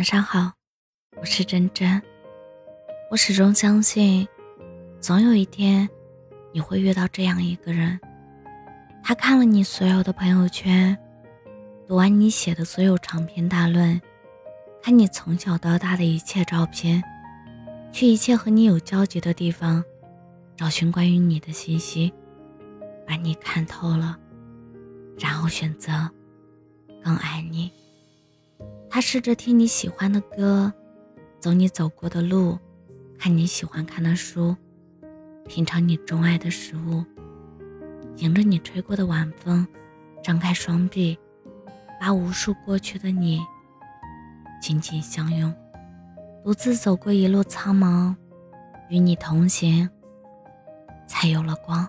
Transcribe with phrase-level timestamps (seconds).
[0.00, 0.50] 晚上好，
[1.20, 2.00] 我是真真。
[3.10, 4.26] 我始终相信，
[4.98, 5.86] 总有一天
[6.54, 8.00] 你会遇到这样一个人。
[9.02, 10.96] 他看了你所有的朋友圈，
[11.86, 14.00] 读完你写的所有长篇大论，
[14.82, 17.04] 看你从小到大的一切照片，
[17.92, 19.84] 去一切和你有交集的地方，
[20.56, 22.10] 找寻关于你的信息，
[23.06, 24.18] 把你看透了，
[25.18, 26.10] 然后选择
[27.04, 27.70] 更爱你。
[28.92, 30.72] 他试着听你喜欢的歌，
[31.38, 32.58] 走你走过的路，
[33.16, 34.56] 看你喜欢看的书，
[35.46, 37.04] 品尝你钟爱的食物，
[38.16, 39.64] 迎着你吹过的晚风，
[40.24, 41.16] 张开双臂，
[42.00, 43.40] 把无数过去的你
[44.60, 45.54] 紧紧相拥，
[46.42, 48.12] 独自走过一路苍茫，
[48.88, 49.88] 与你同行，
[51.06, 51.88] 才有了光。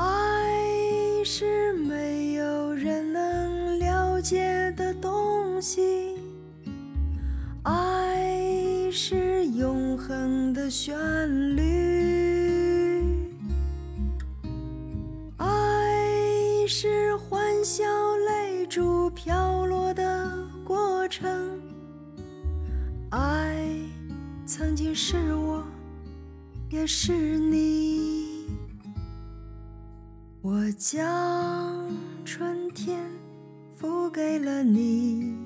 [0.00, 6.14] 爱是没有人能了解的东西，
[7.64, 10.96] 爱是永恒的旋
[11.56, 13.02] 律，
[15.38, 16.06] 爱
[16.68, 17.84] 是欢笑
[18.28, 20.32] 泪珠飘落的
[20.64, 21.60] 过程，
[23.10, 23.68] 爱
[24.46, 25.64] 曾经是我，
[26.70, 28.07] 也是你。
[30.50, 31.94] 我将
[32.24, 32.98] 春天
[33.76, 35.36] 付给了你，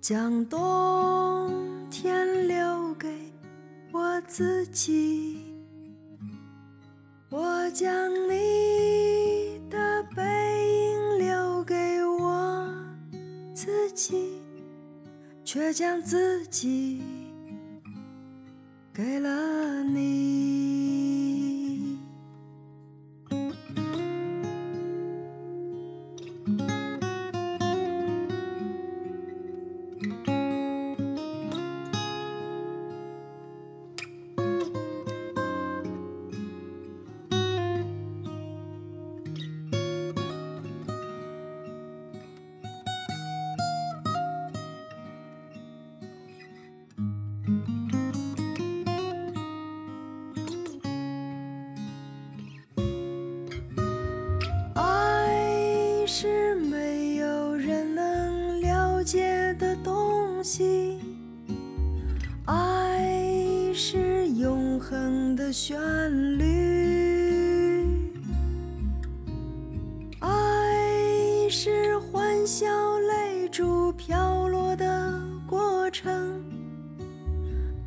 [0.00, 3.14] 将冬天留给
[3.92, 5.52] 我自己。
[7.28, 10.22] 我将你的背
[10.94, 12.74] 影留给我
[13.52, 14.40] 自己，
[15.44, 17.02] 却将自己
[18.94, 20.59] 给了你。
[60.50, 60.98] 东西，
[62.46, 65.78] 爱是永恒的旋
[66.40, 67.86] 律，
[70.18, 72.66] 爱是欢笑
[72.98, 76.42] 泪珠飘落的过程，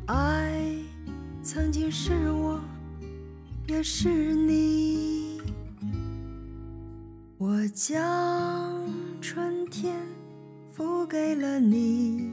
[0.06, 0.74] 爱
[1.42, 2.58] 曾经是我，
[3.68, 5.38] 也是你。
[7.36, 8.88] 我将
[9.20, 9.94] 春天
[10.72, 12.32] 付给了你，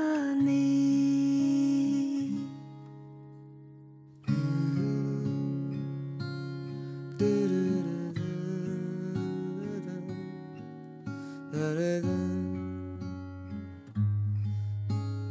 [11.51, 11.75] da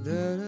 [0.04, 0.40] da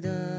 [0.00, 0.31] da